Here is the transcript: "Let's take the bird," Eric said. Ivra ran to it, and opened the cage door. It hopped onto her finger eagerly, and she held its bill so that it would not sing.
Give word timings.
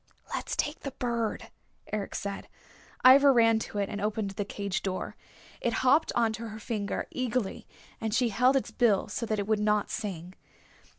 "Let's 0.33 0.55
take 0.55 0.79
the 0.79 0.89
bird," 0.97 1.51
Eric 1.93 2.15
said. 2.15 2.47
Ivra 3.05 3.31
ran 3.31 3.59
to 3.59 3.77
it, 3.77 3.87
and 3.87 4.01
opened 4.01 4.31
the 4.31 4.43
cage 4.43 4.81
door. 4.81 5.15
It 5.61 5.73
hopped 5.85 6.11
onto 6.15 6.47
her 6.47 6.57
finger 6.57 7.05
eagerly, 7.11 7.67
and 8.01 8.11
she 8.11 8.29
held 8.29 8.55
its 8.55 8.71
bill 8.71 9.09
so 9.09 9.27
that 9.27 9.37
it 9.37 9.45
would 9.45 9.59
not 9.59 9.91
sing. 9.91 10.33